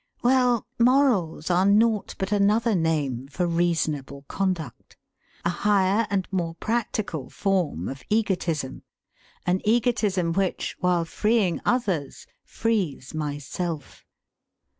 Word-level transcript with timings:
Well, 0.23 0.65
morals 0.79 1.51
are 1.51 1.63
naught 1.67 2.15
but 2.17 2.31
another 2.31 2.73
name 2.73 3.27
for 3.27 3.45
reasonable 3.45 4.25
conduct; 4.27 4.97
a 5.45 5.51
higher 5.51 6.07
and 6.09 6.27
more 6.31 6.55
practical 6.55 7.29
form 7.29 7.87
of 7.87 8.01
egotism 8.09 8.81
an 9.45 9.61
egotism 9.63 10.33
which, 10.33 10.75
while 10.79 11.05
freeing 11.05 11.61
others, 11.65 12.25
frees 12.43 13.13
myself. 13.13 14.03